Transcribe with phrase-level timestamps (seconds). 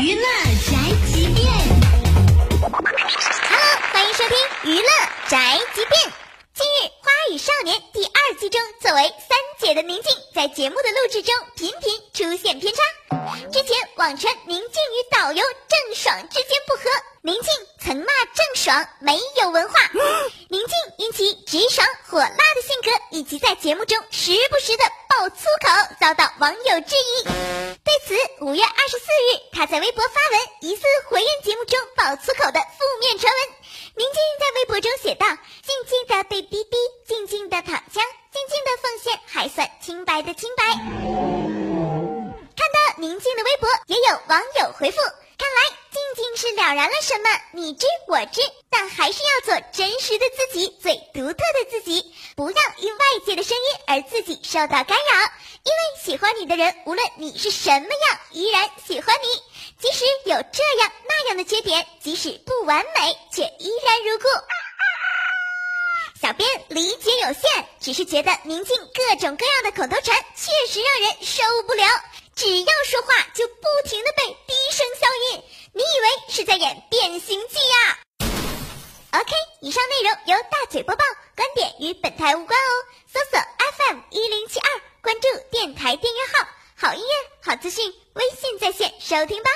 [0.00, 0.22] 娱乐
[0.70, 0.76] 宅
[1.12, 1.44] 急便
[2.60, 2.78] ，Hello，
[3.92, 4.88] 欢迎收听娱乐
[5.28, 6.00] 宅急便。
[6.54, 12.80] 近日，《花儿与少年》第二季中，作为三姐的宁静，在节目的录制中频频出现偏差。
[13.52, 16.82] 之前网传宁静与导游郑爽之间不和，
[17.22, 19.80] 宁静曾骂郑爽没有文化。
[20.48, 21.84] 宁静因其直爽，
[23.48, 27.24] 在节目中时不时的爆粗口，遭到网友质疑。
[27.24, 33.48] 对此，五月二十四日，他在微博发文，疑似回应节目中爆粗口的负面传闻。
[33.94, 35.26] 宁静在微博中写道
[35.64, 40.64] ：“静静的被逼逼，静静的躺枪，静静的奉献，还算清白的清白。”
[42.54, 44.98] 看到宁静的微博也有网友回复，
[45.38, 55.32] 看来静静是了然了什么，你知我知，但还是要做真实的自己，最独特的自己，不要因外界的声音而自己受到干扰。
[55.64, 59.26] 因为喜欢你的人，无论你是什么样，依然喜欢你，
[59.80, 64.28] 即使有这样那样的缺点，即使不完美，却依然如故。
[66.22, 71.84] 小编理解有限，只是觉得宁静各种各样的口头禅确实让人受不了。
[72.36, 75.42] 只要说话就不停的被低声消音，
[75.72, 77.97] 你以为是在演变形计呀
[79.60, 82.72] 以上内容由大嘴播报，观点与本台无关哦。
[83.12, 83.40] 搜索
[83.76, 84.68] FM 一零七二，
[85.02, 89.50] 关注电台订阅号，好音乐好资讯，微信在线收听吧。